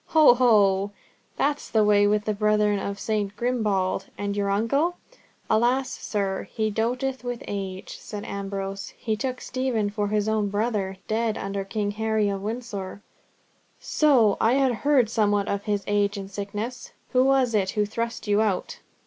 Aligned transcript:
"Ho! 0.07 0.33
ho! 0.33 0.91
That's 1.37 1.69
the 1.69 1.83
way 1.83 2.07
with 2.07 2.25
the 2.25 2.33
brethren 2.33 2.79
of 2.79 2.99
St. 2.99 3.35
Grimbald! 3.35 4.07
And 4.17 4.35
your 4.35 4.49
uncle?" 4.49 4.97
"Alas, 5.47 5.91
sir, 5.91 6.47
he 6.51 6.71
doteth 6.71 7.23
with 7.23 7.43
age," 7.47 7.99
said 7.99 8.25
Ambrose. 8.25 8.95
"He 8.97 9.15
took 9.15 9.39
Stephen 9.41 9.91
for 9.91 10.07
his 10.07 10.27
own 10.27 10.49
brother, 10.49 10.97
dead 11.07 11.37
under 11.37 11.63
King 11.63 11.91
Harry 11.91 12.29
of 12.29 12.41
Windsor." 12.41 13.03
"So! 13.79 14.37
I 14.41 14.53
had 14.53 14.71
heard 14.73 15.07
somewhat 15.07 15.47
of 15.47 15.65
his 15.65 15.83
age 15.85 16.17
and 16.17 16.31
sickness. 16.31 16.93
Who 17.11 17.23
was 17.23 17.53
it 17.53 17.69
who 17.77 17.85
thrust 17.85 18.25
you 18.27 18.41
out?" 18.41 18.79